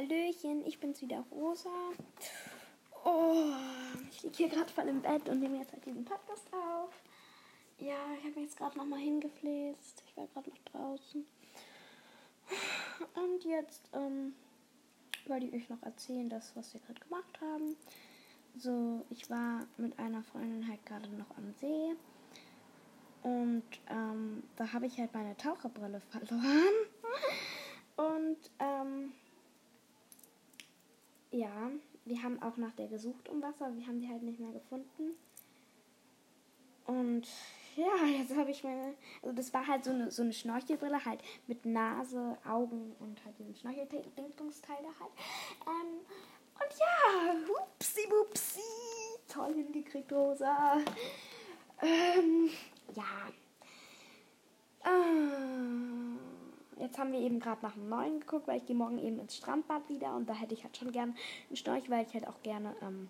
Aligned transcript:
Hallöchen, 0.00 0.64
ich 0.64 0.80
bin's 0.80 1.02
wieder, 1.02 1.22
Rosa. 1.30 1.68
Oh, 3.04 3.52
ich 4.10 4.22
liege 4.22 4.36
hier 4.38 4.48
gerade 4.48 4.72
voll 4.72 4.88
im 4.88 5.02
Bett 5.02 5.28
und 5.28 5.40
nehme 5.40 5.58
jetzt 5.58 5.72
halt 5.74 5.84
diesen 5.84 6.06
Podcast 6.06 6.46
auf. 6.54 6.90
Ja, 7.78 7.98
ich 8.16 8.24
habe 8.24 8.40
mich 8.40 8.44
jetzt 8.44 8.56
gerade 8.56 8.78
nochmal 8.78 9.00
hingefläzt. 9.00 10.02
Ich 10.06 10.16
war 10.16 10.26
gerade 10.28 10.48
noch 10.48 10.58
draußen. 10.72 11.26
Und 13.14 13.44
jetzt 13.44 13.90
ähm, 13.92 14.32
wollte 15.26 15.46
ich 15.46 15.52
euch 15.52 15.68
noch 15.68 15.82
erzählen, 15.82 16.30
das, 16.30 16.56
was 16.56 16.72
wir 16.72 16.80
gerade 16.80 17.00
gemacht 17.00 17.38
haben. 17.42 17.76
So, 18.56 19.04
ich 19.10 19.28
war 19.28 19.66
mit 19.76 19.98
einer 19.98 20.22
Freundin 20.22 20.66
halt 20.66 20.86
gerade 20.86 21.10
noch 21.10 21.36
am 21.36 21.52
See. 21.60 21.94
Und 23.22 23.64
ähm, 23.90 24.44
da 24.56 24.72
habe 24.72 24.86
ich 24.86 24.98
halt 24.98 25.12
meine 25.12 25.36
Taucherbrille 25.36 26.00
verloren. 26.00 26.86
Und 27.96 28.50
ähm, 28.60 29.12
ja, 31.40 31.70
wir 32.04 32.22
haben 32.22 32.42
auch 32.42 32.56
nach 32.56 32.74
der 32.74 32.88
gesucht 32.88 33.28
im 33.28 33.42
Wasser. 33.42 33.74
Wir 33.74 33.86
haben 33.86 34.00
die 34.00 34.08
halt 34.08 34.22
nicht 34.22 34.40
mehr 34.40 34.52
gefunden. 34.52 35.16
Und 36.86 37.26
ja, 37.76 38.06
jetzt 38.06 38.36
habe 38.36 38.50
ich 38.50 38.62
meine. 38.62 38.94
Also, 39.22 39.34
das 39.34 39.54
war 39.54 39.66
halt 39.66 39.84
so 39.84 39.90
eine, 39.90 40.10
so 40.10 40.22
eine 40.22 40.32
Schnorchelbrille, 40.32 41.04
halt 41.04 41.20
mit 41.46 41.64
Nase, 41.64 42.36
Augen 42.46 42.94
und 42.98 43.24
halt 43.24 43.38
diesem 43.38 43.54
Schnorcheldingsungsteil 43.54 44.78
da 44.82 45.00
halt. 45.00 45.12
Ähm, 45.66 46.00
und 46.54 46.78
ja, 46.78 47.34
hupsi, 47.48 48.00
wupsi. 48.10 48.60
Toll 49.28 49.54
hingekriegt, 49.54 50.12
Rosa. 50.12 50.76
Ähm, 51.80 52.50
ja. 52.94 53.30
Äh, 54.84 55.99
jetzt 56.80 56.98
haben 56.98 57.12
wir 57.12 57.20
eben 57.20 57.40
gerade 57.40 57.62
nach 57.62 57.76
einem 57.76 57.88
neuen 57.88 58.20
geguckt, 58.20 58.48
weil 58.48 58.58
ich 58.58 58.66
gehe 58.66 58.76
morgen 58.76 58.98
eben 58.98 59.18
ins 59.18 59.36
Strandbad 59.36 59.88
wieder 59.88 60.14
und 60.16 60.28
da 60.28 60.34
hätte 60.34 60.54
ich 60.54 60.64
halt 60.64 60.76
schon 60.76 60.92
gerne 60.92 61.14
einen 61.48 61.56
Storch, 61.56 61.88
weil 61.90 62.06
ich 62.06 62.14
halt 62.14 62.26
auch 62.26 62.42
gerne. 62.42 62.74
Ähm, 62.82 63.08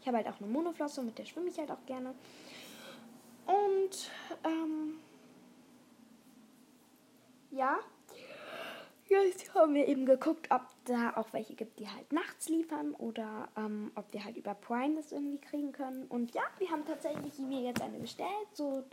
ich 0.00 0.06
habe 0.06 0.18
halt 0.18 0.28
auch 0.28 0.40
eine 0.40 0.48
Monoflosse, 0.48 1.02
mit 1.02 1.18
der 1.18 1.24
schwimme 1.24 1.48
ich 1.48 1.58
halt 1.58 1.70
auch 1.70 1.84
gerne. 1.86 2.14
Und 3.46 4.10
ähm, 4.44 4.94
ja, 7.50 7.78
jetzt 9.08 9.54
haben 9.54 9.74
wir 9.74 9.86
eben 9.86 10.06
geguckt, 10.06 10.48
ob 10.50 10.62
da 10.84 11.16
auch 11.16 11.32
welche 11.32 11.54
gibt, 11.54 11.78
die 11.78 11.88
halt 11.88 12.12
nachts 12.12 12.48
liefern 12.48 12.94
oder 12.94 13.48
ähm, 13.56 13.92
ob 13.94 14.12
wir 14.12 14.24
halt 14.24 14.36
über 14.36 14.54
Prime 14.54 14.96
das 14.96 15.12
irgendwie 15.12 15.38
kriegen 15.38 15.72
können. 15.72 16.06
Und 16.06 16.34
ja, 16.34 16.42
wir 16.58 16.70
haben 16.70 16.84
tatsächlich 16.84 17.38
mir 17.38 17.60
jetzt 17.60 17.82
eine 17.82 17.98
bestellt. 17.98 18.28
So, 18.52 18.84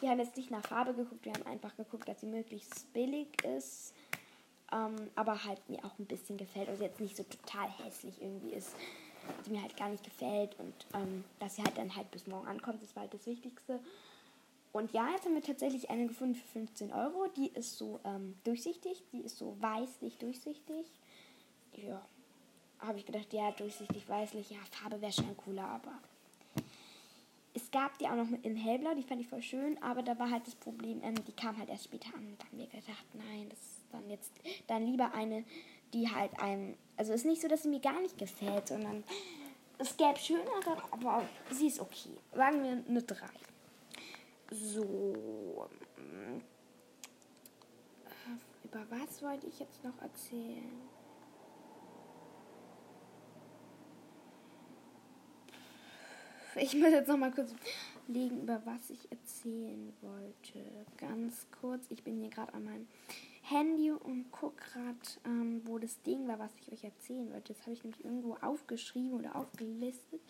wir 0.00 0.10
haben 0.10 0.18
jetzt 0.18 0.36
nicht 0.36 0.50
nach 0.50 0.64
Farbe 0.64 0.94
geguckt, 0.94 1.24
wir 1.24 1.32
haben 1.32 1.46
einfach 1.46 1.76
geguckt, 1.76 2.08
dass 2.08 2.20
sie 2.20 2.26
möglichst 2.26 2.92
billig 2.92 3.28
ist. 3.44 3.94
Ähm, 4.72 5.10
aber 5.14 5.44
halt 5.44 5.60
mir 5.68 5.84
auch 5.84 5.98
ein 5.98 6.06
bisschen 6.06 6.36
gefällt. 6.36 6.68
Also 6.68 6.82
jetzt 6.82 7.00
nicht 7.00 7.16
so 7.16 7.22
total 7.22 7.68
hässlich 7.84 8.20
irgendwie 8.20 8.50
ist 8.50 8.74
die 9.44 9.50
mir 9.50 9.62
halt 9.62 9.76
gar 9.76 9.88
nicht 9.88 10.04
gefällt 10.04 10.56
und 10.58 10.74
ähm, 10.94 11.24
dass 11.38 11.56
sie 11.56 11.62
halt 11.62 11.76
dann 11.76 11.94
halt 11.94 12.10
bis 12.10 12.26
morgen 12.26 12.46
ankommt, 12.46 12.80
war 12.94 13.02
halt 13.02 13.14
das 13.14 13.26
Wichtigste. 13.26 13.80
Und 14.72 14.92
ja, 14.92 15.10
jetzt 15.10 15.24
haben 15.24 15.34
wir 15.34 15.42
tatsächlich 15.42 15.88
eine 15.90 16.06
gefunden 16.06 16.34
für 16.34 16.46
15 16.48 16.92
Euro. 16.92 17.26
Die 17.36 17.48
ist 17.48 17.78
so 17.78 18.00
ähm, 18.04 18.36
durchsichtig, 18.44 19.02
die 19.12 19.20
ist 19.20 19.38
so 19.38 19.56
weißlich 19.60 20.18
durchsichtig. 20.18 20.86
Ja, 21.72 22.04
habe 22.78 22.98
ich 22.98 23.06
gedacht, 23.06 23.32
ja, 23.32 23.50
durchsichtig, 23.52 24.08
weißlich, 24.08 24.50
ja, 24.50 24.58
Farbe 24.70 25.00
wäre 25.00 25.12
schon 25.12 25.36
cooler, 25.36 25.66
aber 25.66 25.92
es 27.56 27.70
gab 27.70 27.96
die 27.98 28.06
auch 28.06 28.14
noch 28.14 28.28
in 28.42 28.54
hellblau, 28.54 28.94
die 28.94 29.02
fand 29.02 29.22
ich 29.22 29.28
voll 29.28 29.40
schön, 29.40 29.82
aber 29.82 30.02
da 30.02 30.18
war 30.18 30.30
halt 30.30 30.46
das 30.46 30.54
Problem, 30.54 31.00
ähm, 31.02 31.14
die 31.24 31.32
kam 31.32 31.56
halt 31.56 31.70
erst 31.70 31.84
später 31.84 32.08
an. 32.14 32.36
Da 32.38 32.44
haben 32.44 32.58
wir 32.58 32.66
gedacht, 32.66 33.06
nein, 33.14 33.48
das 33.48 33.58
ist 33.58 33.86
dann 33.90 34.10
jetzt 34.10 34.32
dann 34.66 34.86
lieber 34.86 35.14
eine, 35.14 35.42
die 35.94 36.10
halt 36.10 36.38
einem, 36.38 36.76
also 36.98 37.14
ist 37.14 37.24
nicht 37.24 37.40
so, 37.40 37.48
dass 37.48 37.62
sie 37.62 37.70
mir 37.70 37.80
gar 37.80 37.98
nicht 38.02 38.18
gefällt, 38.18 38.68
sondern 38.68 39.04
es 39.78 39.96
gäbe 39.96 40.18
schönere, 40.18 40.82
aber 40.90 41.24
sie 41.50 41.68
ist 41.68 41.80
okay. 41.80 42.10
Sagen 42.34 42.62
wir 42.62 42.84
eine 42.86 43.02
3. 43.02 43.16
So. 44.50 45.68
Ähm, 45.98 46.42
über 48.64 48.84
was 48.90 49.22
wollte 49.22 49.46
ich 49.46 49.58
jetzt 49.58 49.82
noch 49.82 50.00
erzählen? 50.00 50.80
Ich 56.58 56.74
muss 56.74 56.90
jetzt 56.90 57.08
noch 57.08 57.18
mal 57.18 57.32
kurz 57.32 57.54
legen, 58.08 58.42
über 58.42 58.62
was 58.64 58.88
ich 58.88 59.10
erzählen 59.10 59.92
wollte. 60.00 60.64
Ganz 60.96 61.46
kurz. 61.60 61.90
Ich 61.90 62.02
bin 62.02 62.18
hier 62.18 62.30
gerade 62.30 62.54
an 62.54 62.64
meinem 62.64 62.88
Handy 63.42 63.90
und 63.90 64.30
gucke 64.30 64.64
gerade, 64.72 64.98
ähm, 65.26 65.60
wo 65.66 65.78
das 65.78 66.00
Ding 66.02 66.26
war, 66.26 66.38
was 66.38 66.50
ich 66.60 66.72
euch 66.72 66.84
erzählen 66.84 67.30
wollte. 67.30 67.52
Das 67.52 67.62
habe 67.62 67.72
ich 67.72 67.84
nämlich 67.84 68.02
irgendwo 68.02 68.36
aufgeschrieben 68.40 69.18
oder 69.18 69.36
aufgelistet. 69.36 70.20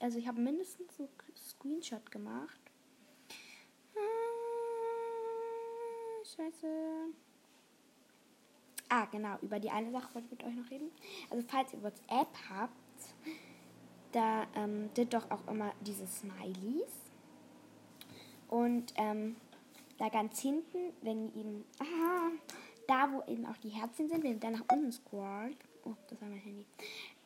Also 0.00 0.18
ich 0.18 0.26
habe 0.26 0.40
mindestens 0.40 0.96
so 0.96 1.08
Screenshot 1.36 2.10
gemacht. 2.10 2.60
Ah, 6.20 6.24
scheiße. 6.24 6.68
Ah, 8.88 9.04
genau, 9.06 9.36
über 9.42 9.60
die 9.60 9.70
eine 9.70 9.90
Sache 9.92 10.14
wollte 10.14 10.26
ich 10.26 10.30
mit 10.38 10.44
euch 10.44 10.54
noch 10.54 10.70
reden. 10.70 10.90
Also 11.30 11.46
falls 11.46 11.72
ihr 11.74 11.82
WhatsApp 11.82 12.28
habt, 12.48 12.72
da 14.12 14.46
ähm, 14.54 14.88
sind 14.96 15.12
doch 15.12 15.30
auch 15.30 15.46
immer 15.46 15.72
diese 15.82 16.06
Smileys. 16.06 16.92
Und 18.48 18.94
ähm, 18.96 19.36
da 19.98 20.08
ganz 20.08 20.40
hinten, 20.40 20.94
wenn 21.02 21.28
ihr 21.34 21.36
eben, 21.36 21.64
aha, 21.78 22.30
da 22.86 23.12
wo 23.12 23.22
eben 23.30 23.44
auch 23.44 23.56
die 23.58 23.68
Herzchen 23.68 24.08
sind, 24.08 24.24
wenn 24.24 24.32
ihr 24.32 24.40
dann 24.40 24.54
nach 24.54 24.64
unten 24.72 24.90
scrollt, 24.90 25.58
oh, 25.84 25.94
das 26.08 26.20
war 26.22 26.28
mein 26.28 26.38
Handy, 26.38 26.64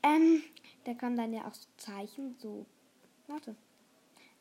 ähm, 0.02 0.42
da 0.84 0.94
kommen 0.94 1.16
dann 1.16 1.32
ja 1.32 1.46
auch 1.46 1.54
so 1.54 1.68
Zeichen, 1.76 2.34
so, 2.38 2.66
warte, 3.28 3.54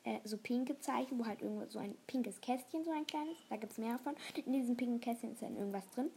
äh, 0.03 0.19
so 0.23 0.38
pinke 0.38 0.79
Zeichen, 0.79 1.19
wo 1.19 1.25
halt 1.25 1.41
irgendwo 1.41 1.66
so 1.69 1.79
ein 1.79 1.95
pinkes 2.07 2.41
Kästchen, 2.41 2.84
so 2.84 2.91
ein 2.91 3.06
kleines, 3.06 3.38
da 3.50 3.57
gibt 3.57 3.72
es 3.72 3.78
mehrere 3.78 4.00
von. 4.00 4.16
In 4.45 4.53
diesem 4.53 4.75
pinken 4.75 5.00
Kästchen 5.00 5.31
ist 5.31 5.41
dann 5.41 5.56
irgendwas 5.56 5.88
drin. 5.91 6.09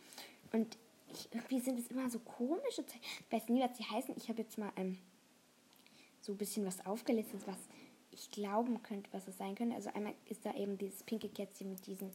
Und 0.52 0.78
ich, 1.08 1.28
irgendwie 1.32 1.60
sind 1.60 1.78
es 1.78 1.88
immer 1.88 2.08
so 2.08 2.18
komische 2.18 2.84
Zeichen. 2.86 3.02
Ich 3.20 3.32
weiß 3.32 3.48
nie, 3.48 3.62
was 3.62 3.76
sie 3.76 3.84
heißen. 3.84 4.14
Ich 4.16 4.28
habe 4.28 4.42
jetzt 4.42 4.58
mal 4.58 4.72
ähm, 4.76 4.98
so 6.20 6.32
ein 6.32 6.38
bisschen 6.38 6.64
was 6.64 6.84
aufgelistet, 6.86 7.42
was 7.46 7.58
ich 8.10 8.30
glauben 8.30 8.82
könnte, 8.82 9.12
was 9.12 9.28
es 9.28 9.36
sein 9.36 9.54
könnte. 9.54 9.74
Also 9.74 9.90
einmal 9.90 10.14
ist 10.26 10.46
da 10.46 10.54
eben 10.54 10.78
dieses 10.78 11.02
pinke 11.02 11.28
Kätzchen 11.28 11.70
mit 11.70 11.86
diesen, 11.86 12.10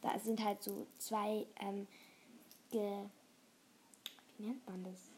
da 0.00 0.18
sind 0.18 0.42
halt 0.42 0.62
so 0.62 0.86
zwei, 0.98 1.46
ähm, 1.60 1.86
ge, 2.70 3.04
wie 4.38 4.46
nennt 4.46 4.66
man 4.66 4.84
das? 4.84 5.15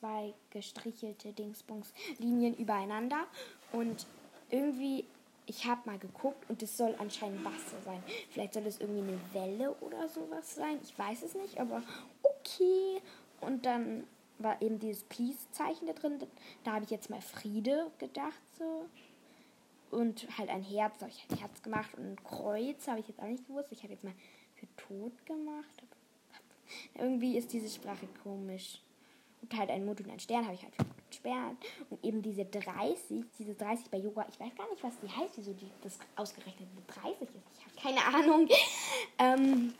Zwei 0.00 0.34
gestrichelte 0.50 1.32
Dingsbums-Linien 1.32 2.54
übereinander 2.56 3.26
und 3.72 4.06
irgendwie, 4.50 5.04
ich 5.46 5.66
habe 5.66 5.82
mal 5.86 5.98
geguckt 5.98 6.48
und 6.48 6.62
es 6.62 6.76
soll 6.76 6.94
anscheinend 6.98 7.44
Wasser 7.44 7.80
sein. 7.84 8.02
Vielleicht 8.30 8.54
soll 8.54 8.66
es 8.66 8.80
irgendwie 8.80 9.02
eine 9.02 9.20
Welle 9.32 9.74
oder 9.80 10.08
sowas 10.08 10.54
sein. 10.54 10.78
Ich 10.82 10.96
weiß 10.96 11.22
es 11.22 11.34
nicht, 11.34 11.58
aber 11.58 11.82
okay. 12.22 13.02
Und 13.40 13.66
dann 13.66 14.04
war 14.38 14.60
eben 14.62 14.78
dieses 14.78 15.02
Peace-Zeichen 15.04 15.86
da 15.86 15.92
drin. 15.92 16.18
Da 16.64 16.74
habe 16.74 16.84
ich 16.84 16.90
jetzt 16.90 17.10
mal 17.10 17.20
Friede 17.20 17.90
gedacht 17.98 18.40
so. 18.56 18.86
Und 19.90 20.28
halt 20.38 20.50
ein 20.50 20.62
Herz, 20.62 21.00
habe 21.00 21.10
ich 21.10 21.26
ein 21.30 21.38
Herz 21.38 21.62
gemacht 21.62 21.94
und 21.96 22.12
ein 22.12 22.24
Kreuz 22.24 22.86
habe 22.86 23.00
ich 23.00 23.08
jetzt 23.08 23.20
auch 23.20 23.26
nicht 23.26 23.46
gewusst. 23.46 23.72
Ich 23.72 23.82
habe 23.82 23.92
jetzt 23.92 24.04
mal 24.04 24.14
für 24.54 24.66
tot 24.76 25.26
gemacht. 25.26 25.82
Irgendwie 26.94 27.36
ist 27.36 27.52
diese 27.52 27.68
Sprache 27.68 28.06
komisch. 28.22 28.80
Und 29.42 29.56
halt 29.56 29.70
ein 29.70 29.84
Mond 29.84 30.00
und 30.00 30.10
ein 30.10 30.20
Stern 30.20 30.44
habe 30.44 30.54
ich 30.54 30.62
halt 30.62 30.74
Stern. 31.10 31.56
Und 31.90 32.04
eben 32.04 32.22
diese 32.22 32.44
30, 32.44 33.24
diese 33.38 33.54
30 33.54 33.90
bei 33.90 33.98
Yoga, 33.98 34.26
ich 34.28 34.38
weiß 34.38 34.54
gar 34.56 34.70
nicht, 34.70 34.82
was 34.82 34.98
die 35.00 35.08
heißt, 35.08 35.34
wieso 35.36 35.52
die, 35.52 35.70
das 35.82 35.98
ausgerechnet 36.16 36.68
mit 36.74 36.84
30 36.86 37.22
ist. 37.22 37.30
Ich 37.58 37.64
habe 37.64 37.96
keine 37.96 38.16
Ahnung. 38.16 38.48
Ähm, 39.20 39.74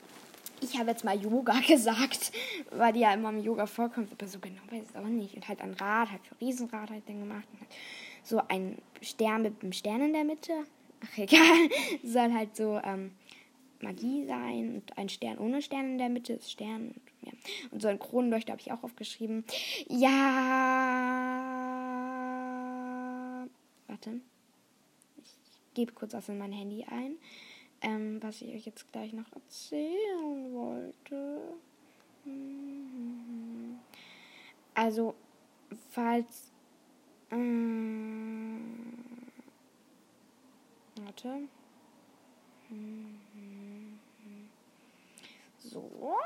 ich 0.61 0.79
habe 0.79 0.91
jetzt 0.91 1.05
mal 1.05 1.21
Yoga 1.21 1.61
gesagt, 1.67 2.33
weil 2.71 2.93
die 2.93 3.01
ja 3.01 3.15
immer 3.15 3.31
im 3.31 3.43
Yoga 3.43 3.67
vorkommt, 3.67 4.11
aber 4.13 4.27
so 4.27 4.39
genau 4.39 4.61
weiß 4.71 4.83
ich 4.83 4.91
es 4.91 4.97
auch 4.97 5.05
nicht. 5.05 5.35
Und 5.35 5.47
halt 5.47 5.61
ein 5.61 5.75
Rad, 5.75 6.11
halt 6.11 6.27
für 6.27 6.41
Riesenrad 6.41 6.91
halt 6.91 7.09
dann 7.09 7.21
gemacht. 7.21 7.47
Und 7.53 7.61
halt 7.61 7.71
so 8.25 8.43
ein 8.49 8.79
Stern 9.01 9.43
mit 9.43 9.63
einem 9.63 9.73
Stern 9.73 10.03
in 10.03 10.13
der 10.13 10.25
Mitte. 10.25 10.53
Ach 11.05 11.19
egal, 11.19 11.69
soll 12.03 12.33
halt 12.33 12.57
so 12.57 12.81
ähm, 12.83 13.13
Magie 13.83 14.27
sein. 14.27 14.75
Und 14.75 14.99
ein 14.99 15.09
Stern 15.09 15.39
ohne 15.39 15.63
Stern 15.63 15.93
in 15.93 15.99
der 15.99 16.09
Mitte 16.09 16.35
ist 16.35 16.51
Stern. 16.51 16.89
Und, 16.89 17.01
ja. 17.23 17.33
und 17.71 17.83
so 17.83 17.89
ein 17.89 17.99
Kronenleuchter 17.99 18.53
habe 18.53 18.61
ich 18.61 18.73
auch 18.73 18.83
aufgeschrieben. 18.83 19.45
Ja. 19.89 20.09
Warte. 23.87 24.21
Ich 25.23 25.35
gebe 25.75 25.93
kurz 25.93 26.13
was 26.15 26.29
in 26.29 26.39
mein 26.39 26.53
Handy 26.53 26.85
ein 26.85 27.17
ähm, 27.83 28.23
was 28.23 28.43
ich 28.43 28.55
euch 28.55 28.67
jetzt 28.67 28.91
gleich 28.93 29.13
noch 29.13 29.31
erzählen 29.33 30.53
wollte. 30.53 31.41
Also, 34.75 35.15
falls. 35.91 36.51
Ähm, 37.31 38.95
warte. 40.97 41.49
Mhm. 42.71 43.28
So. 45.79 46.19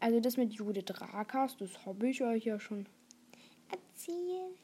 Also 0.00 0.20
das 0.20 0.36
mit 0.36 0.52
Judith 0.52 0.84
Rakas, 1.00 1.56
das 1.56 1.86
habe 1.86 2.08
ich 2.08 2.22
euch 2.22 2.44
ja 2.44 2.60
schon 2.60 2.86
erzählt. 3.70 4.58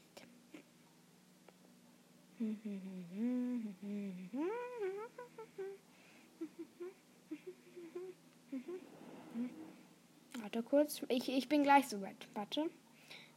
Warte 10.40 10.62
kurz, 10.62 11.02
ich, 11.08 11.28
ich 11.30 11.48
bin 11.48 11.62
gleich 11.62 11.88
soweit. 11.88 12.28
Warte. 12.34 12.70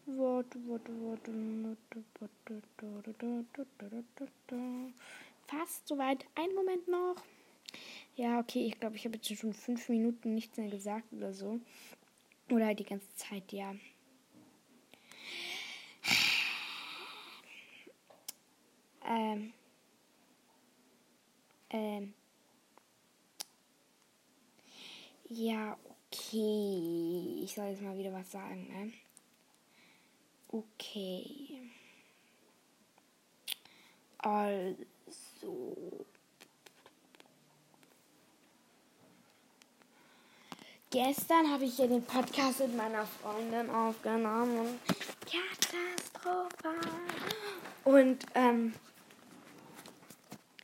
Warte, 0.06 0.60
warte, 0.68 0.92
warte. 1.02 1.32
Fast 5.48 5.88
soweit. 5.88 6.26
Ein 6.36 6.54
Moment 6.54 6.88
noch. 6.90 7.16
Ja, 8.16 8.40
okay, 8.40 8.66
ich 8.68 8.80
glaube, 8.80 8.98
ich 8.98 9.06
habe 9.06 9.16
jetzt 9.16 9.40
schon 9.40 9.54
fünf 9.54 9.88
Minuten 9.88 10.36
nichts 10.36 10.58
mehr 10.58 10.70
gesagt 10.70 11.12
oder 11.14 11.34
so. 11.34 11.60
Oder 12.52 12.66
halt 12.68 12.80
die 12.80 12.84
ganze 12.84 13.16
Zeit, 13.16 13.52
ja. 13.54 13.74
Ähm. 19.08 19.54
Ähm. 21.70 22.14
Ja, 25.30 25.78
okay. 26.12 27.42
Ich 27.44 27.54
soll 27.56 27.68
jetzt 27.68 27.82
mal 27.82 27.98
wieder 27.98 28.14
was 28.14 28.32
sagen, 28.32 28.68
ne? 28.68 28.92
Okay. 30.54 31.72
Also. 34.20 36.06
Gestern 40.92 41.52
habe 41.52 41.66
ich 41.66 41.80
ja 41.80 41.88
den 41.88 42.04
Podcast 42.04 42.60
mit 42.60 42.78
meiner 42.78 43.04
Freundin 43.08 43.68
aufgenommen. 43.72 44.80
Katastrophe. 45.22 46.88
Und, 47.84 48.24
ähm, 48.36 48.76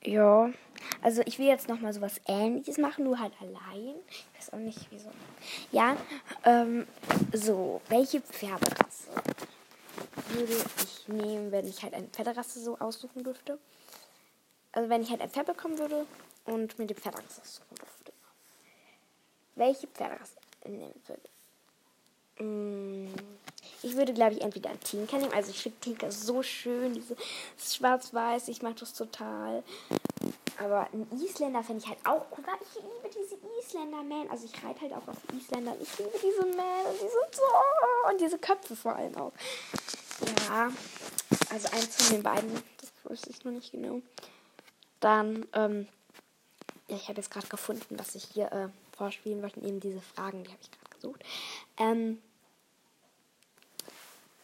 ja. 0.03 0.51
Also 1.01 1.23
ich 1.25 1.39
will 1.39 1.47
jetzt 1.47 1.67
nochmal 1.67 1.93
sowas 1.93 2.21
ähnliches 2.27 2.77
machen, 2.77 3.05
nur 3.05 3.17
halt 3.17 3.33
allein. 3.41 3.95
Ich 4.07 4.27
weiß 4.37 4.53
auch 4.53 4.59
nicht 4.59 4.85
wieso. 4.91 5.09
Ja, 5.71 5.97
ähm, 6.45 6.85
so, 7.33 7.81
welche 7.89 8.21
Pferderasse 8.21 9.09
würde 10.29 10.53
ich 10.83 11.07
nehmen, 11.07 11.51
wenn 11.51 11.67
ich 11.67 11.83
halt 11.83 11.93
eine 11.93 12.07
Pferderasse 12.07 12.59
so 12.59 12.77
aussuchen 12.77 13.23
dürfte? 13.23 13.59
Also 14.71 14.89
wenn 14.89 15.01
ich 15.01 15.09
halt 15.09 15.21
ein 15.21 15.29
Pferd 15.29 15.47
bekommen 15.47 15.77
würde 15.77 16.05
und 16.45 16.77
mir 16.77 16.85
die 16.85 16.93
Pferderasse 16.93 17.41
aussuchen 17.41 17.75
dürfte. 17.75 18.13
Welche 19.55 19.87
Pferderasse 19.87 20.37
nehmen 20.65 21.01
würde? 21.07 22.43
Mmh. 22.43 23.09
Ich 23.81 23.95
würde, 23.95 24.13
glaube 24.13 24.33
ich, 24.33 24.41
entweder 24.41 24.69
einen 24.69 24.79
Tinker 24.81 25.17
nehmen. 25.17 25.33
Also 25.33 25.51
ich 25.51 25.61
finde 25.61 25.79
Tinker 25.79 26.11
so 26.11 26.43
schön, 26.43 26.93
diese 26.93 27.15
schwarz-weiß, 27.57 28.49
ich 28.49 28.61
mag 28.61 28.75
das 28.77 28.93
total. 28.93 29.63
Aber 30.57 30.87
ein 30.91 31.07
Isländer 31.13 31.63
finde 31.63 31.83
ich 31.83 31.89
halt 31.89 31.99
auch 32.05 32.25
cool, 32.37 32.43
weil 32.45 32.57
ich 32.61 32.75
liebe 32.75 33.09
diese 33.09 33.37
Isländer-Man. 33.59 34.29
Also 34.29 34.45
ich 34.45 34.63
reite 34.63 34.81
halt 34.81 34.93
auch 34.93 35.07
auf 35.07 35.17
Isländer. 35.37 35.73
Ich 35.81 35.97
liebe 35.97 36.11
diese 36.21 36.45
Man 36.55 36.85
und 36.87 37.01
die 37.01 37.07
so. 37.37 38.09
Und 38.09 38.21
diese 38.21 38.37
Köpfe 38.37 38.75
vor 38.75 38.95
allem 38.95 39.15
auch. 39.15 39.31
Ja, 40.49 40.71
also 41.51 41.67
eins 41.69 41.95
von 41.95 42.15
den 42.15 42.23
beiden. 42.23 42.51
Das 42.77 42.91
wusste 43.03 43.29
ich 43.29 43.43
noch 43.45 43.51
nicht 43.51 43.71
genau. 43.71 44.01
Dann, 44.99 45.45
ähm, 45.53 45.87
ja, 46.87 46.95
ich 46.95 47.07
habe 47.07 47.21
jetzt 47.21 47.29
gerade 47.29 47.47
gefunden, 47.47 47.99
was 47.99 48.15
ich 48.15 48.23
hier 48.23 48.51
äh, 48.51 48.69
vorspielen 48.97 49.43
wollte. 49.43 49.59
Eben 49.59 49.79
diese 49.79 50.01
Fragen, 50.01 50.43
die 50.43 50.49
habe 50.49 50.59
ich 50.59 50.71
gerade 50.71 50.95
gesucht. 50.95 51.23
Ähm, 51.77 52.19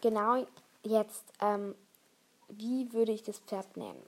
genau 0.02 0.46
jetzt, 0.84 1.24
ähm, 1.42 1.74
wie 2.50 2.94
würde 2.94 3.12
ich 3.12 3.24
das 3.24 3.40
Pferd 3.40 3.76
nennen? 3.76 4.04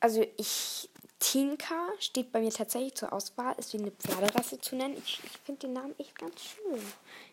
Also 0.00 0.26
ich, 0.38 0.81
Tinka 1.22 1.86
steht 2.00 2.32
bei 2.32 2.40
mir 2.40 2.50
tatsächlich 2.50 2.96
zur 2.96 3.12
Auswahl, 3.12 3.54
ist 3.56 3.72
wie 3.72 3.78
eine 3.78 3.92
Pferderasse 3.92 4.58
zu 4.58 4.74
nennen. 4.74 4.96
Ich, 4.96 5.20
ich 5.22 5.38
finde 5.38 5.60
den 5.60 5.72
Namen 5.74 5.94
echt 5.98 6.18
ganz 6.18 6.42
schön. 6.42 6.82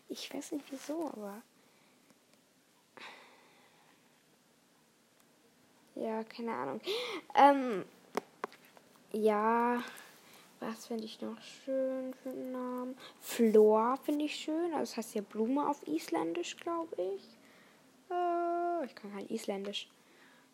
Ich 0.08 0.32
weiß 0.32 0.52
nicht 0.52 0.64
wieso, 0.70 1.08
aber... 1.08 1.42
Ja, 5.96 6.22
keine 6.22 6.54
Ahnung. 6.54 6.80
Ähm, 7.34 7.84
ja, 9.12 9.82
was 10.60 10.86
finde 10.86 11.04
ich 11.04 11.20
noch 11.20 11.42
schön 11.42 12.14
für 12.14 12.30
einen 12.30 12.52
Namen? 12.52 12.98
Flor 13.20 13.98
finde 14.04 14.26
ich 14.26 14.36
schön. 14.36 14.72
Also 14.72 14.92
das 14.92 14.96
heißt 14.98 15.14
ja 15.16 15.22
Blume 15.22 15.68
auf 15.68 15.86
Isländisch, 15.88 16.56
glaube 16.58 16.94
ich. 16.94 17.22
Äh, 18.08 18.86
ich 18.86 18.94
kann 18.94 19.12
halt 19.14 19.30
Isländisch. 19.30 19.90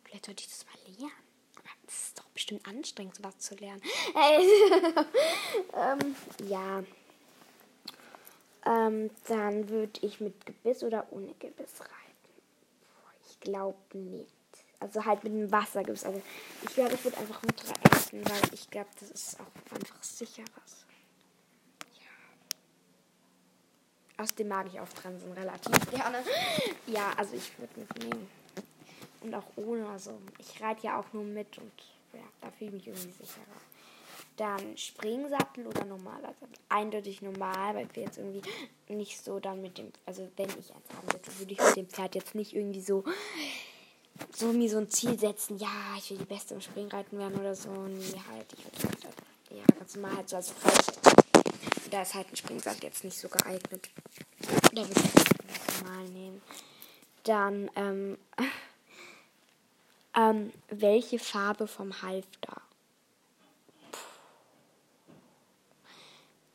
Vielleicht 0.04 0.24
sollte 0.24 0.42
ich 0.42 0.48
das 0.48 0.64
mal 0.64 0.94
lernen. 0.98 1.12
Aber 1.58 1.68
das 1.84 1.94
ist 1.94 2.18
doch 2.18 2.25
bestimmt 2.36 2.66
anstrengend, 2.68 3.16
sowas 3.16 3.38
zu 3.38 3.54
lernen. 3.56 3.82
ähm, 5.74 6.14
ja. 6.48 6.84
Ähm, 8.66 9.10
dann 9.26 9.68
würde 9.68 9.98
ich 10.02 10.20
mit 10.20 10.44
Gebiss 10.44 10.82
oder 10.82 11.06
ohne 11.10 11.32
Gebiss 11.38 11.80
reiten. 11.80 11.96
Ich 13.28 13.40
glaube 13.40 13.78
nicht. 13.94 14.32
Also 14.78 15.04
halt 15.04 15.24
mit 15.24 15.32
dem 15.32 15.50
Wassergebiss. 15.50 16.04
Also 16.04 16.20
ich 16.62 16.74
glaube, 16.74 16.94
ich 16.94 17.04
würde 17.04 17.16
einfach 17.16 17.42
mit 17.42 17.58
reiten, 17.64 18.22
weil 18.28 18.52
ich 18.52 18.68
glaube, 18.68 18.90
das 19.00 19.10
ist 19.10 19.40
auch 19.40 19.74
einfach 19.74 20.02
sicheres. 20.02 20.84
Ja. 21.94 22.02
Außerdem 24.22 24.48
mag 24.48 24.66
ich 24.66 24.78
auch 24.78 24.88
Transen 24.90 25.32
relativ 25.32 25.90
gerne. 25.90 26.22
Ja, 26.86 27.12
also 27.16 27.34
ich 27.34 27.58
würde 27.58 27.80
mitnehmen. 27.80 28.28
Und 29.22 29.34
auch 29.34 29.56
ohne. 29.56 29.88
Also 29.88 30.18
ich 30.38 30.60
reite 30.60 30.86
ja 30.86 31.00
auch 31.00 31.10
nur 31.14 31.24
mit 31.24 31.56
und 31.56 31.72
ja, 32.16 32.24
da 32.40 32.50
fühle 32.50 32.70
ich 32.70 32.86
mich 32.86 32.86
irgendwie 32.88 33.12
sicherer. 33.12 33.60
Dann 34.36 34.76
Springsattel 34.76 35.66
oder 35.66 35.84
normaler 35.84 36.34
Sattel. 36.34 36.58
Eindeutig 36.68 37.22
normal, 37.22 37.74
weil 37.74 37.88
wir 37.94 38.02
jetzt 38.02 38.18
irgendwie 38.18 38.42
nicht 38.88 39.22
so 39.22 39.40
dann 39.40 39.62
mit 39.62 39.78
dem, 39.78 39.90
also 40.04 40.28
wenn 40.36 40.48
ich 40.48 40.56
eins 40.56 40.70
haben 40.94 41.12
würde, 41.12 41.38
würde 41.38 41.52
ich 41.52 41.58
mit 41.58 41.76
dem 41.76 41.88
Pferd 41.88 42.14
jetzt 42.14 42.34
nicht 42.34 42.54
irgendwie 42.54 42.82
so 42.82 43.04
so 44.34 44.52
mir 44.52 44.68
so 44.68 44.78
ein 44.78 44.90
Ziel 44.90 45.18
setzen, 45.18 45.58
ja, 45.58 45.68
ich 45.98 46.10
will 46.10 46.18
die 46.18 46.24
Beste 46.24 46.54
im 46.54 46.60
Springreiten 46.60 47.18
werden 47.18 47.38
oder 47.38 47.54
so. 47.54 47.70
Nee, 47.70 48.22
halt, 48.30 48.46
ich 48.52 48.64
würde 48.64 49.04
halt, 49.04 49.14
ja, 49.50 49.64
ganz 49.78 49.94
normal 49.94 50.16
halt 50.16 50.28
so 50.28 50.36
als 50.36 50.50
Vollset. 50.50 50.98
Da 51.90 52.02
ist 52.02 52.14
halt 52.14 52.30
ein 52.32 52.36
Springsattel 52.36 52.84
jetzt 52.84 53.04
nicht 53.04 53.18
so 53.18 53.28
geeignet. 53.28 53.88
Da 54.72 54.88
würde 54.88 55.00
ich 55.00 55.82
normal 55.82 56.04
nehmen. 56.08 56.42
Dann, 57.24 57.70
ähm, 57.76 58.18
ähm, 60.16 60.52
welche 60.68 61.18
Farbe 61.18 61.66
vom 61.66 62.02
Halfter? 62.02 62.62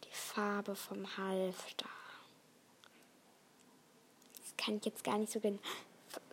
Die 0.03 0.13
Farbe 0.13 0.75
vom 0.75 1.05
Halfter. 1.17 1.89
Das 4.37 4.57
kann 4.57 4.77
ich 4.77 4.85
jetzt 4.85 5.03
gar 5.03 5.17
nicht 5.17 5.31
so 5.31 5.39
genau 5.39 5.59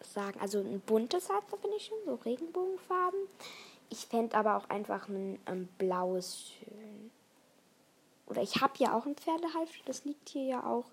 sagen. 0.02 0.40
Also 0.40 0.58
ein 0.60 0.80
buntes 0.80 1.28
Halfter 1.28 1.58
finde 1.58 1.76
ich 1.76 1.86
schon, 1.86 1.98
so 2.06 2.14
Regenbogenfarben. 2.14 3.20
Ich 3.90 4.06
fände 4.06 4.36
aber 4.36 4.56
auch 4.56 4.68
einfach 4.68 5.08
ein 5.08 5.38
ähm, 5.46 5.68
blaues 5.78 6.50
schön. 6.50 7.10
Oder 8.26 8.42
ich 8.42 8.60
habe 8.60 8.74
ja 8.78 8.94
auch 8.94 9.06
ein 9.06 9.16
Pferdehalfter, 9.16 9.82
das 9.86 10.04
liegt 10.04 10.28
hier 10.28 10.44
ja 10.44 10.64
auch. 10.64 10.84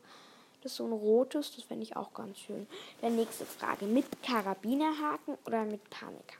Das 0.65 0.71
ist 0.71 0.77
so 0.77 0.85
ein 0.85 0.93
rotes, 0.93 1.55
das 1.55 1.63
fände 1.63 1.83
ich 1.83 1.95
auch 1.95 2.11
ganz 2.15 2.39
schön. 2.39 2.65
Dann 2.99 3.15
nächste 3.15 3.45
Frage, 3.45 3.85
mit 3.85 4.07
Karabinerhaken 4.23 5.37
oder 5.45 5.63
mit 5.63 5.87
Panikhaken? 5.91 6.39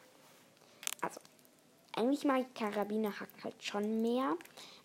Also, 1.00 1.22
eigentlich 1.96 2.26
mag 2.26 2.42
ich 2.42 2.52
Karabinerhaken 2.56 3.44
halt 3.44 3.64
schon 3.64 4.02
mehr. 4.02 4.36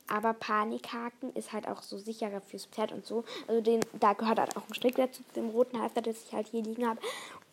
Aber 0.08 0.34
Panikhaken 0.34 1.32
ist 1.32 1.54
halt 1.54 1.66
auch 1.68 1.80
so 1.80 1.96
sicherer 1.96 2.42
fürs 2.42 2.66
Pferd 2.66 2.92
und 2.92 3.06
so. 3.06 3.24
Also 3.48 3.62
den, 3.62 3.80
da 3.94 4.12
gehört 4.12 4.38
halt 4.38 4.58
auch 4.58 4.68
ein 4.68 4.74
Strick 4.74 4.96
dazu, 4.96 5.22
zu 5.22 5.32
dem 5.32 5.48
roten 5.48 5.80
Halfter, 5.80 6.02
das 6.02 6.22
ich 6.22 6.34
halt 6.34 6.48
hier 6.48 6.62
liegen 6.62 6.86
habe. 6.86 7.00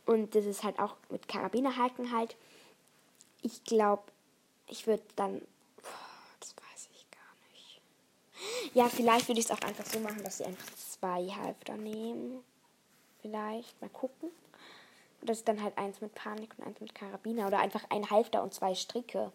Und 0.05 0.35
das 0.35 0.43
ist 0.43 0.65
halt 0.65 0.79
auch 0.79 0.97
mit 1.07 1.29
Karabinerhaken 1.29 2.11
halt. 2.11 2.35
Ich 3.43 3.63
glaube, 3.63 4.03
ich 4.67 4.87
würde 4.87 5.03
dann. 5.15 5.41
Das 6.41 6.53
weiß 6.53 6.89
ich 6.91 7.09
gar 7.11 7.49
nicht. 7.53 7.79
Ja, 8.73 8.89
vielleicht 8.89 9.27
würde 9.27 9.39
ich 9.39 9.45
es 9.45 9.51
auch 9.51 9.61
einfach 9.61 9.85
so 9.85 9.99
machen, 9.99 10.23
dass 10.23 10.37
sie 10.37 10.45
einfach 10.45 10.67
zwei 10.75 11.27
Halfter 11.27 11.75
nehmen. 11.75 12.43
Vielleicht. 13.21 13.79
Mal 13.81 13.89
gucken. 13.89 14.29
Das 15.21 15.39
ist 15.39 15.47
dann 15.47 15.61
halt 15.61 15.77
eins 15.77 15.99
mit 16.01 16.13
Panik 16.15 16.53
und 16.57 16.65
eins 16.65 16.79
mit 16.79 16.93
Karabiner. 16.93 17.47
Oder 17.47 17.59
einfach 17.59 17.83
ein 17.89 18.09
Halfter 18.09 18.43
und 18.43 18.53
zwei 18.53 18.75
Stricke. 18.75 19.31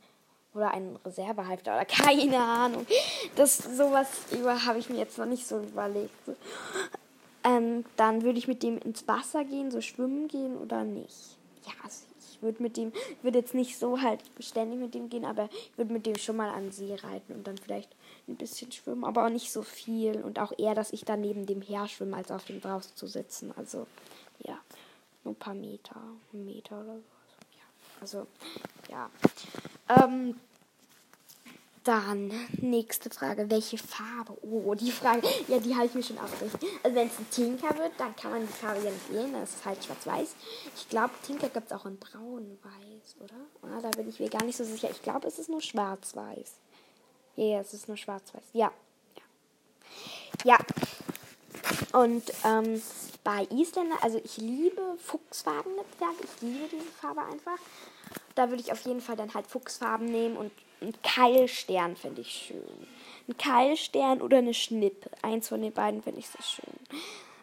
Oder 0.54 0.72
ein 0.72 0.98
Reservehalfter 1.04 1.74
oder 1.74 1.84
keine 1.86 2.38
Ahnung. 2.38 2.86
Das 3.36 3.56
sowas 3.56 4.08
habe 4.66 4.78
ich 4.78 4.88
mir 4.88 4.98
jetzt 4.98 5.18
noch 5.18 5.26
nicht 5.26 5.46
so 5.46 5.58
überlegt. 5.60 6.12
Ähm, 7.44 7.84
dann 7.96 8.22
würde 8.22 8.38
ich 8.38 8.46
mit 8.46 8.62
dem 8.62 8.78
ins 8.78 9.08
Wasser 9.08 9.44
gehen, 9.44 9.70
so 9.70 9.80
schwimmen 9.80 10.28
gehen 10.28 10.56
oder 10.56 10.84
nicht. 10.84 11.36
Ja, 11.66 11.72
also 11.82 12.11
ich 12.42 12.44
würde 12.44 12.62
mit 12.62 12.76
dem, 12.76 12.92
ich 12.92 13.22
würde 13.22 13.38
jetzt 13.38 13.54
nicht 13.54 13.78
so 13.78 14.00
halt 14.00 14.20
ständig 14.40 14.80
mit 14.80 14.94
dem 14.94 15.08
gehen, 15.08 15.24
aber 15.24 15.48
ich 15.52 15.78
würde 15.78 15.92
mit 15.92 16.06
dem 16.06 16.16
schon 16.16 16.36
mal 16.36 16.50
an 16.50 16.72
See 16.72 16.92
reiten 16.92 17.34
und 17.34 17.46
dann 17.46 17.56
vielleicht 17.56 17.94
ein 18.26 18.34
bisschen 18.34 18.72
schwimmen, 18.72 19.04
aber 19.04 19.24
auch 19.24 19.30
nicht 19.30 19.52
so 19.52 19.62
viel 19.62 20.20
und 20.22 20.40
auch 20.40 20.52
eher, 20.58 20.74
dass 20.74 20.92
ich 20.92 21.04
da 21.04 21.16
neben 21.16 21.46
dem 21.46 21.62
her 21.62 21.86
schwimme, 21.86 22.16
als 22.16 22.32
auf 22.32 22.44
dem 22.44 22.60
draus 22.60 22.96
zu 22.96 23.06
sitzen. 23.06 23.52
Also 23.56 23.86
ja, 24.40 24.58
nur 25.22 25.34
ein 25.34 25.38
paar 25.38 25.54
Meter, 25.54 26.00
Meter 26.32 26.80
oder 26.80 26.96
so. 26.96 27.02
Ja, 27.56 28.00
also 28.00 28.26
ja. 28.90 29.10
Ähm, 29.88 30.34
dann, 31.84 32.32
nächste 32.60 33.10
Frage. 33.10 33.50
Welche 33.50 33.78
Farbe? 33.78 34.36
Oh, 34.42 34.74
die 34.74 34.90
Frage, 34.90 35.26
ja, 35.48 35.58
die 35.58 35.74
habe 35.74 35.86
ich 35.86 35.94
mir 35.94 36.02
schon 36.02 36.18
aufgerichtet. 36.18 36.62
Also, 36.82 36.96
wenn 36.96 37.08
es 37.08 37.18
ein 37.18 37.30
Tinker 37.30 37.76
wird, 37.78 37.92
dann 37.98 38.14
kann 38.16 38.32
man 38.32 38.46
die 38.46 38.52
Farbe 38.52 38.80
ja 38.84 38.90
nicht 38.90 39.12
wählen. 39.12 39.32
Das 39.32 39.50
ist 39.50 39.64
halt 39.64 39.84
schwarz-weiß. 39.84 40.34
Ich 40.76 40.88
glaube, 40.88 41.10
Tinker 41.26 41.48
gibt 41.48 41.66
es 41.66 41.72
auch 41.72 41.86
in 41.86 41.98
braun-weiß, 41.98 43.16
oder? 43.20 43.34
Ah, 43.62 43.80
da 43.80 43.90
bin 43.90 44.08
ich 44.08 44.20
mir 44.20 44.30
gar 44.30 44.44
nicht 44.44 44.56
so 44.56 44.64
sicher. 44.64 44.90
Ich 44.90 45.02
glaube, 45.02 45.26
es 45.28 45.38
ist 45.38 45.48
nur 45.48 45.60
schwarz-weiß. 45.60 46.52
Ja, 47.36 47.44
yeah, 47.44 47.60
es 47.60 47.72
ist 47.72 47.88
nur 47.88 47.96
schwarz-weiß. 47.96 48.44
Ja. 48.52 48.70
Ja. 50.44 50.58
Ja. 50.58 50.58
Und 51.98 52.24
ähm, 52.44 52.82
bei 53.24 53.46
Isländer, 53.50 53.96
also 54.02 54.20
ich 54.24 54.38
liebe 54.38 54.96
Fuchsfarbennetzwerk. 54.98 56.14
Ich 56.22 56.42
liebe 56.42 56.68
diese 56.70 56.90
Farbe 57.00 57.22
einfach. 57.22 57.58
Da 58.34 58.48
würde 58.48 58.62
ich 58.62 58.72
auf 58.72 58.84
jeden 58.84 59.00
Fall 59.00 59.16
dann 59.16 59.34
halt 59.34 59.46
Fuchsfarben 59.46 60.06
nehmen 60.06 60.36
und 60.36 60.52
ein 60.80 60.94
Keilstern 61.02 61.96
finde 61.96 62.22
ich 62.22 62.46
schön. 62.48 62.86
Ein 63.28 63.36
Keilstern 63.38 64.20
oder 64.20 64.38
eine 64.38 64.54
Schnippe. 64.54 65.10
Eins 65.22 65.48
von 65.48 65.62
den 65.62 65.72
beiden 65.72 66.02
finde 66.02 66.20
ich 66.20 66.28
sehr 66.28 66.42
schön. 66.42 66.74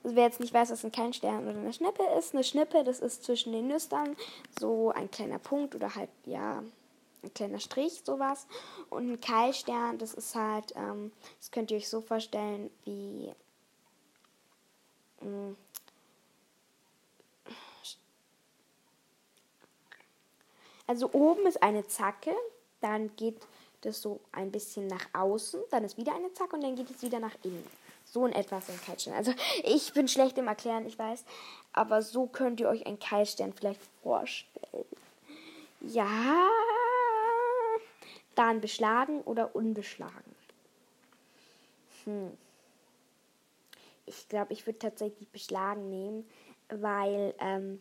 Also 0.04 0.16
wer 0.16 0.24
jetzt 0.24 0.40
nicht 0.40 0.54
weiß, 0.54 0.72
was 0.72 0.84
ein 0.84 0.92
Keilstern 0.92 1.48
oder 1.48 1.58
eine 1.58 1.74
Schnippe 1.74 2.04
ist, 2.18 2.34
eine 2.34 2.44
Schnippe, 2.44 2.84
das 2.84 3.00
ist 3.00 3.24
zwischen 3.24 3.52
den 3.52 3.68
Nüstern 3.68 4.16
so 4.60 4.92
ein 4.92 5.12
kleiner 5.12 5.40
Punkt 5.40 5.76
oder 5.76 5.96
halt, 5.96 6.10
ja, 6.26 6.64
ein 7.24 7.34
kleiner 7.34 7.60
Strich, 7.60 8.02
sowas. 8.06 8.48
Und 8.90 9.12
ein 9.12 9.22
Keilstern, 9.22 9.98
das 9.98 10.14
ist 10.14 10.36
halt, 10.36 10.74
ähm, 10.76 11.12
das 11.38 11.52
könnt 11.52 11.72
ihr 11.72 11.78
euch 11.78 11.90
so 11.90 12.02
vorstellen, 12.02 12.70
wie. 12.86 13.32
Mh, 15.22 15.56
also 20.90 21.10
oben 21.14 21.46
ist 21.46 21.62
eine 21.62 21.88
Zacke 21.88 22.34
dann 22.82 23.16
geht 23.16 23.42
das 23.82 24.02
so 24.02 24.20
ein 24.32 24.52
bisschen 24.52 24.88
nach 24.88 25.08
außen, 25.14 25.62
dann 25.70 25.84
ist 25.84 25.98
wieder 25.98 26.16
eine 26.16 26.34
Zacke 26.34 26.56
und 26.56 26.64
dann 26.64 26.76
geht 26.76 26.90
es 26.90 27.02
wieder 27.02 27.20
nach 27.20 27.36
innen. 27.44 27.66
So 28.06 28.26
in 28.26 28.34
etwas 28.34 28.70
ein 28.70 28.82
Keilstern. 28.82 29.14
Also 29.14 29.34
ich 29.64 29.94
bin 29.94 30.08
schlecht 30.08 30.38
im 30.38 30.48
Erklären, 30.48 30.86
ich 30.86 30.98
weiß, 30.98 31.24
aber 31.74 32.02
so 32.02 32.28
könnt 32.28 32.60
ihr 32.60 32.68
euch 32.68 32.86
einen 32.86 33.00
Keilstern 33.00 33.54
vielleicht 33.54 33.82
vorstellen. 34.02 34.86
Ja, 35.82 36.50
dann 38.36 38.60
beschlagen 38.60 39.22
oder 39.22 39.56
unbeschlagen. 39.56 40.36
Hm. 42.06 42.32
Ich 44.06 44.28
glaube, 44.28 44.54
ich 44.54 44.66
würde 44.66 44.80
tatsächlich 44.80 45.30
beschlagen 45.30 45.90
nehmen, 45.90 46.30
weil 46.70 47.34
ähm, 47.40 47.80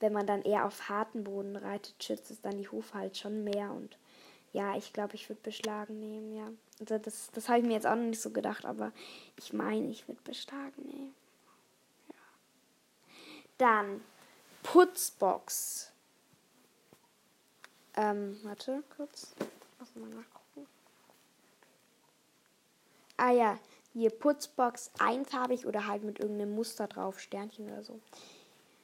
wenn 0.00 0.12
man 0.12 0.26
dann 0.26 0.42
eher 0.42 0.66
auf 0.66 0.88
harten 0.88 1.24
Boden 1.24 1.56
reitet, 1.56 2.02
schützt 2.02 2.30
es 2.30 2.40
dann 2.40 2.58
die 2.58 2.68
Hufe 2.68 2.94
halt 2.94 3.16
schon 3.16 3.44
mehr. 3.44 3.70
Und 3.70 3.96
ja, 4.52 4.76
ich 4.76 4.92
glaube, 4.92 5.14
ich 5.14 5.28
würde 5.28 5.40
beschlagen 5.42 5.98
nehmen, 5.98 6.34
ja. 6.36 6.48
Also 6.80 6.98
das, 6.98 7.30
das 7.32 7.48
habe 7.48 7.60
ich 7.60 7.64
mir 7.64 7.74
jetzt 7.74 7.86
auch 7.86 7.96
noch 7.96 8.04
nicht 8.04 8.20
so 8.20 8.30
gedacht, 8.30 8.66
aber 8.66 8.92
ich 9.36 9.52
meine, 9.52 9.88
ich 9.88 10.06
würde 10.06 10.20
beschlagen 10.22 10.82
nehmen. 10.82 11.14
Ja. 12.08 12.14
Dann 13.58 14.02
Putzbox. 14.62 15.92
Ähm, 17.96 18.38
warte, 18.42 18.82
kurz. 18.94 19.34
Lass 19.78 19.94
mal 19.94 20.08
nachgucken. 20.10 20.66
Ah 23.16 23.30
ja, 23.30 23.58
hier 23.94 24.10
Putzbox 24.10 24.90
einfarbig 24.98 25.66
oder 25.66 25.86
halt 25.86 26.02
mit 26.02 26.18
irgendeinem 26.18 26.54
Muster 26.54 26.86
drauf, 26.86 27.18
Sternchen 27.18 27.70
oder 27.70 27.82
so. 27.82 27.98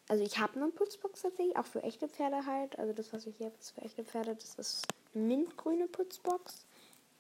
Also 0.09 0.25
ich 0.25 0.39
habe 0.39 0.61
eine 0.61 0.71
Putzbox 0.71 1.23
tatsächlich, 1.23 1.57
auch 1.57 1.65
für 1.65 1.83
echte 1.83 2.09
Pferde 2.09 2.45
halt. 2.45 2.79
Also 2.79 2.93
das, 2.93 3.13
was 3.13 3.27
ich 3.27 3.37
hier 3.37 3.47
habe, 3.47 3.57
ist 3.59 3.71
für 3.71 3.83
echte 3.83 4.05
Pferde. 4.05 4.35
Das 4.35 4.55
ist 4.55 4.87
eine 5.15 5.25
mintgrüne 5.25 5.87
Putzbox. 5.89 6.67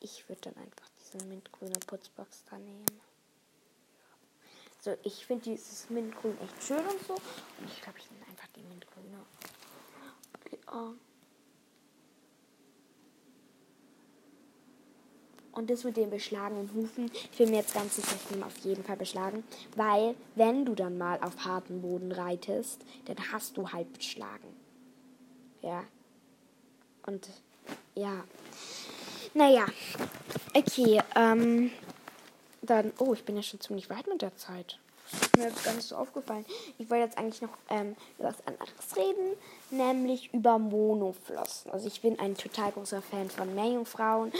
Ich 0.00 0.28
würde 0.28 0.42
dann 0.42 0.56
einfach 0.56 0.88
diese 1.00 1.24
mintgrüne 1.26 1.78
Putzbox 1.86 2.44
da 2.50 2.58
nehmen. 2.58 2.84
Also 4.78 4.98
ich 5.04 5.24
finde 5.24 5.44
dieses 5.44 5.88
Mintgrün 5.90 6.36
echt 6.40 6.62
schön 6.64 6.84
und 6.84 7.06
so. 7.06 7.14
Und 7.14 7.66
ich 7.66 7.80
glaube, 7.80 7.98
ich 7.98 8.10
nehme 8.10 8.26
einfach 8.26 8.48
die 8.56 8.62
Mintgrüne. 8.62 9.24
Ja. 10.66 10.94
Und 15.52 15.68
das 15.68 15.84
mit 15.84 15.98
den 15.98 16.08
beschlagenen 16.08 16.70
Hufen, 16.74 17.10
ich 17.12 17.38
bin 17.38 17.50
mir 17.50 17.58
jetzt 17.58 17.74
ganz 17.74 17.96
sicher, 17.96 18.16
ich 18.30 18.42
auf 18.42 18.56
jeden 18.58 18.82
Fall 18.82 18.96
beschlagen. 18.96 19.44
Weil, 19.76 20.14
wenn 20.34 20.64
du 20.64 20.74
dann 20.74 20.96
mal 20.96 21.18
auf 21.22 21.44
harten 21.44 21.82
Boden 21.82 22.10
reitest, 22.10 22.80
dann 23.04 23.16
hast 23.30 23.56
du 23.58 23.70
halt 23.70 23.92
beschlagen. 23.92 24.48
Ja. 25.60 25.84
Und, 27.06 27.28
ja. 27.94 28.24
Naja. 29.34 29.66
Okay, 30.54 31.00
ähm. 31.14 31.70
Dann, 32.64 32.92
oh, 32.98 33.12
ich 33.12 33.24
bin 33.24 33.36
ja 33.36 33.42
schon 33.42 33.60
ziemlich 33.60 33.90
weit 33.90 34.06
mit 34.06 34.22
der 34.22 34.36
Zeit. 34.36 34.78
Ist 35.10 35.36
mir 35.36 35.48
jetzt 35.48 35.64
gar 35.64 35.74
nicht 35.74 35.86
so 35.86 35.96
aufgefallen. 35.96 36.46
Ich 36.78 36.88
wollte 36.88 37.04
jetzt 37.04 37.18
eigentlich 37.18 37.42
noch 37.42 37.50
ähm, 37.68 37.96
über 38.18 38.28
was 38.28 38.46
anderes 38.46 38.96
reden, 38.96 39.36
nämlich 39.70 40.32
über 40.32 40.58
Monoflossen. 40.58 41.72
Also 41.72 41.88
ich 41.88 42.00
bin 42.00 42.18
ein 42.18 42.36
total 42.36 42.70
großer 42.70 43.02
Fan 43.02 43.28
von 43.28 43.52
Meerjungfrauen 43.54 44.32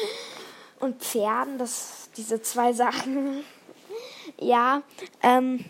und 0.83 1.01
Pferden, 1.01 1.59
das, 1.59 2.11
diese 2.17 2.43
zwei 2.43 2.73
Sachen. 2.73 3.45
ja, 4.39 4.83
ähm, 5.23 5.65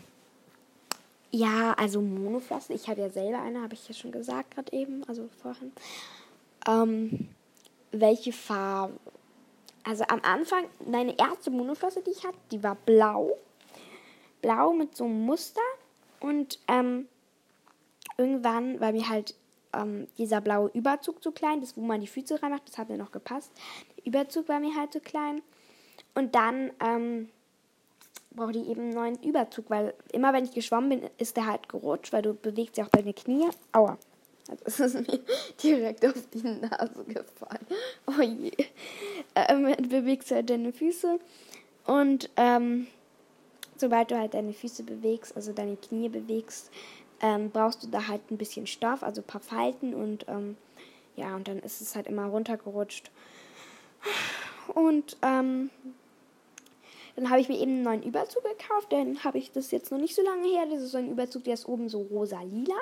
ja, 1.31 1.75
also 1.75 2.01
Monoflossen. 2.01 2.75
Ich 2.75 2.89
habe 2.89 3.03
ja 3.03 3.11
selber 3.11 3.41
eine, 3.41 3.63
habe 3.63 3.75
ich 3.75 3.87
ja 3.87 3.95
schon 3.95 4.11
gesagt 4.11 4.55
gerade 4.55 4.73
eben, 4.73 5.05
also 5.05 5.29
vorhin. 5.43 5.73
Ähm, 6.67 7.29
welche 7.93 8.33
Farbe? 8.33 8.95
Also 9.85 10.05
am 10.09 10.21
Anfang, 10.23 10.65
meine 10.87 11.19
erste 11.19 11.51
Monoflosse, 11.51 12.03
die 12.03 12.13
ich 12.13 12.25
hatte, 12.25 12.39
die 12.51 12.63
war 12.63 12.77
blau. 12.77 13.37
Blau 14.41 14.73
mit 14.73 14.97
so 14.97 15.05
einem 15.05 15.27
Muster. 15.27 15.61
Und 16.21 16.59
ähm, 16.69 17.09
irgendwann, 18.17 18.81
weil 18.81 18.93
mir 18.93 19.09
halt 19.09 19.35
ähm, 19.75 20.07
dieser 20.19 20.41
blaue 20.41 20.71
Überzug 20.73 21.23
zu 21.23 21.33
klein, 21.33 21.61
das 21.61 21.77
wo 21.77 21.83
man 21.83 22.01
die 22.01 22.07
Füße 22.07 22.43
reinmacht, 22.43 22.69
das 22.69 22.79
hat 22.79 22.89
mir 22.89 22.99
noch 22.99 23.13
gepasst. 23.13 23.51
Überzug 24.05 24.49
war 24.49 24.61
mir 24.61 24.75
halt 24.77 24.93
zu 24.93 25.01
klein. 25.01 25.43
Und 26.15 26.35
dann 26.35 26.71
ähm, 26.81 27.29
brauchte 28.31 28.59
ich 28.59 28.69
eben 28.69 28.83
einen 28.83 28.95
neuen 28.95 29.23
Überzug, 29.23 29.71
weil 29.71 29.95
immer 30.13 30.33
wenn 30.33 30.45
ich 30.45 30.53
geschwommen 30.53 30.89
bin, 30.89 31.11
ist 31.19 31.37
der 31.37 31.47
halt 31.47 31.69
gerutscht, 31.69 32.13
weil 32.13 32.23
du 32.23 32.35
bewegst 32.35 32.77
ja 32.77 32.85
auch 32.85 32.91
deine 32.91 33.15
Knie. 33.15 33.49
Aua. 33.73 33.99
Das 34.65 34.81
ist 34.81 34.95
mir 35.09 35.21
direkt 35.63 36.05
auf 36.05 36.29
die 36.35 36.43
Nase 36.43 37.05
gefallen. 37.05 37.67
Oh 38.07 38.21
je. 38.21 38.53
Ähm, 39.35 39.75
du 39.77 39.89
bewegst 39.89 40.31
halt 40.31 40.51
deine 40.51 40.73
Füße 40.73 41.19
und 41.87 42.31
ähm, 42.37 42.87
sobald 43.77 44.11
du 44.11 44.19
halt 44.19 44.35
deine 44.35 44.53
Füße 44.53 44.83
bewegst, 44.83 45.35
also 45.37 45.53
deine 45.53 45.77
Knie 45.77 46.09
bewegst, 46.09 46.71
ähm, 47.21 47.51
brauchst 47.51 47.83
du 47.83 47.87
da 47.87 48.09
halt 48.09 48.31
ein 48.31 48.37
bisschen 48.37 48.67
Stoff, 48.67 49.03
also 49.03 49.21
ein 49.23 49.27
paar 49.27 49.41
Falten 49.41 49.95
und 49.95 50.27
ähm, 50.29 50.57
ja, 51.17 51.35
und 51.37 51.47
dann 51.47 51.59
ist 51.61 51.81
es 51.81 51.95
halt 51.95 52.07
immer 52.07 52.27
runtergerutscht. 52.27 53.11
Und 54.75 55.17
ähm, 55.23 55.71
dann 57.17 57.29
habe 57.29 57.41
ich 57.41 57.49
mir 57.49 57.59
eben 57.59 57.73
einen 57.73 57.83
neuen 57.83 58.03
Überzug 58.03 58.43
gekauft. 58.43 58.91
Dann 58.91 59.23
habe 59.23 59.39
ich 59.39 59.53
das 59.53 59.71
jetzt 59.71 59.91
noch 59.93 59.99
nicht 59.99 60.15
so 60.15 60.23
lange 60.23 60.49
her. 60.49 60.67
Das 60.71 60.83
ist 60.83 60.93
so 60.93 60.99
ein 60.99 61.11
Überzug, 61.11 61.45
der 61.45 61.55
ist 61.55 61.69
oben 61.69 61.89
so 61.89 62.03
rosa-lila. 62.03 62.77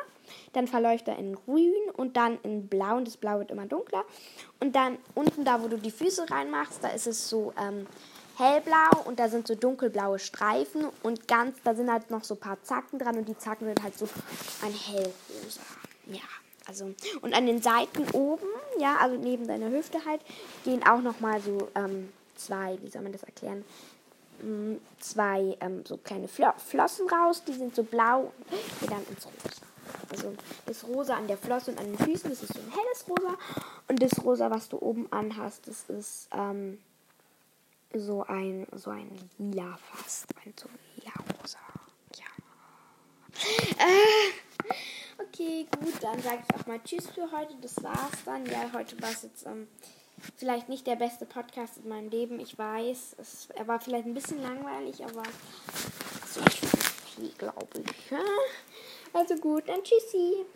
Dann 0.52 0.68
verläuft 0.68 1.08
er 1.08 1.18
in 1.18 1.34
grün 1.34 1.72
und 1.96 2.16
dann 2.16 2.38
in 2.42 2.68
blau. 2.68 2.96
Und 2.96 3.06
das 3.06 3.16
Blau 3.16 3.38
wird 3.38 3.50
immer 3.50 3.66
dunkler. 3.66 4.04
Und 4.60 4.76
dann 4.76 4.98
unten 5.14 5.44
da, 5.44 5.62
wo 5.62 5.68
du 5.68 5.78
die 5.78 5.90
Füße 5.90 6.30
reinmachst, 6.30 6.82
da 6.82 6.88
ist 6.88 7.08
es 7.08 7.28
so 7.28 7.52
ähm, 7.60 7.86
hellblau 8.36 9.02
und 9.04 9.18
da 9.18 9.28
sind 9.28 9.46
so 9.46 9.54
dunkelblaue 9.54 10.18
Streifen 10.18 10.86
und 11.02 11.28
ganz, 11.28 11.58
da 11.62 11.74
sind 11.74 11.90
halt 11.90 12.10
noch 12.10 12.24
so 12.24 12.34
ein 12.34 12.40
paar 12.40 12.62
Zacken 12.62 12.98
dran 12.98 13.18
und 13.18 13.28
die 13.28 13.36
Zacken 13.36 13.66
sind 13.66 13.82
halt 13.82 13.98
so 13.98 14.08
ein 14.62 14.72
hellrosa. 14.72 15.60
Ja, 16.06 16.22
also 16.66 16.92
und 17.20 17.34
an 17.34 17.46
den 17.46 17.62
Seiten 17.62 18.08
oben, 18.12 18.46
ja, 18.78 18.96
also 18.98 19.16
neben 19.16 19.46
deiner 19.46 19.70
Hüfte 19.70 20.04
halt, 20.04 20.20
gehen 20.64 20.86
auch 20.86 21.00
noch 21.00 21.20
mal 21.20 21.40
so 21.40 21.68
ähm, 21.74 22.10
zwei, 22.36 22.78
wie 22.82 22.90
soll 22.90 23.02
man 23.02 23.12
das 23.12 23.22
erklären? 23.22 23.64
Hm, 24.40 24.80
zwei 24.98 25.56
ähm, 25.60 25.84
so 25.86 25.96
kleine 25.96 26.28
Flo 26.28 26.52
Flossen 26.58 27.08
raus, 27.08 27.42
die 27.44 27.52
sind 27.52 27.74
so 27.74 27.82
blau 27.82 28.32
und 28.50 28.80
gehen 28.80 28.90
dann 28.90 29.04
ins 29.10 29.26
Rosa. 29.26 29.70
Also 30.10 30.34
das 30.66 30.84
Rosa 30.84 31.14
an 31.14 31.26
der 31.26 31.36
Flosse 31.36 31.72
und 31.72 31.78
an 31.78 31.86
den 31.86 31.98
Füßen, 31.98 32.30
das 32.30 32.42
ist 32.42 32.54
so 32.54 32.60
ein 32.60 32.70
helles 32.70 33.04
Rosa. 33.08 33.36
Und 33.88 34.02
das 34.02 34.24
Rosa, 34.24 34.50
was 34.50 34.68
du 34.68 34.78
oben 34.78 35.10
anhast, 35.12 35.66
das 35.66 35.84
ist 35.88 36.28
ähm, 36.32 36.78
so 37.94 38.24
ein, 38.24 38.66
so 38.72 38.90
ein 38.90 39.10
lila 39.38 39.78
fast. 39.92 40.26
Ein 40.44 40.54
so 40.58 40.68
lila 40.96 41.12
rosa. 41.40 41.58
Ja. 42.16 42.26
Äh, 43.78 44.74
Okay, 45.22 45.66
gut, 45.78 45.94
dann 46.00 46.20
sage 46.22 46.42
ich 46.48 46.54
auch 46.54 46.66
mal 46.66 46.80
Tschüss 46.82 47.08
für 47.10 47.30
heute. 47.30 47.54
Das 47.60 47.82
war's 47.82 48.24
dann. 48.24 48.46
Ja, 48.46 48.70
heute 48.72 49.00
war 49.02 49.10
es 49.10 49.22
jetzt 49.22 49.46
ähm, 49.46 49.68
vielleicht 50.36 50.68
nicht 50.68 50.86
der 50.86 50.96
beste 50.96 51.26
Podcast 51.26 51.78
in 51.78 51.88
meinem 51.88 52.08
Leben. 52.08 52.40
Ich 52.40 52.56
weiß, 52.56 53.16
es, 53.18 53.48
er 53.54 53.68
war 53.68 53.80
vielleicht 53.80 54.06
ein 54.06 54.14
bisschen 54.14 54.40
langweilig, 54.42 55.04
aber 55.04 55.22
so, 56.26 56.40
okay, 56.40 57.32
glaube 57.38 57.66
ich. 57.74 58.18
Also 59.12 59.34
gut, 59.34 59.68
dann 59.68 59.82
tschüssi. 59.82 60.46